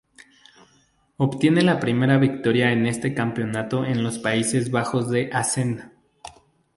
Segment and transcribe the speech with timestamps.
[1.17, 5.93] Obtiene la primera victoria en este campeonato en los Países Bajos en Assen.